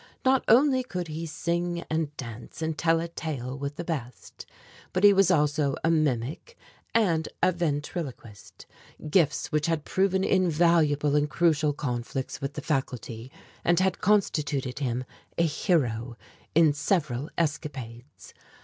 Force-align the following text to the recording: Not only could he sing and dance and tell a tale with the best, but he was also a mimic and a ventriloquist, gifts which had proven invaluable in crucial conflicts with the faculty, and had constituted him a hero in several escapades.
Not 0.25 0.43
only 0.47 0.81
could 0.81 1.09
he 1.09 1.27
sing 1.27 1.81
and 1.87 2.17
dance 2.17 2.63
and 2.63 2.75
tell 2.75 2.99
a 2.99 3.07
tale 3.07 3.55
with 3.55 3.75
the 3.75 3.83
best, 3.83 4.47
but 4.93 5.03
he 5.03 5.13
was 5.13 5.29
also 5.29 5.75
a 5.83 5.91
mimic 5.91 6.57
and 6.95 7.29
a 7.43 7.51
ventriloquist, 7.51 8.65
gifts 9.11 9.51
which 9.51 9.67
had 9.67 9.85
proven 9.85 10.23
invaluable 10.23 11.15
in 11.15 11.27
crucial 11.27 11.71
conflicts 11.71 12.41
with 12.41 12.53
the 12.55 12.61
faculty, 12.63 13.31
and 13.63 13.79
had 13.79 14.01
constituted 14.01 14.79
him 14.79 15.03
a 15.37 15.45
hero 15.45 16.17
in 16.55 16.73
several 16.73 17.29
escapades. 17.37 18.33